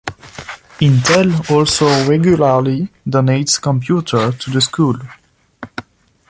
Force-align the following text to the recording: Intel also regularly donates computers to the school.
Intel 0.79 1.47
also 1.51 1.85
regularly 2.09 2.89
donates 3.07 3.61
computers 3.61 4.35
to 4.39 4.49
the 4.49 4.59
school. 4.59 4.95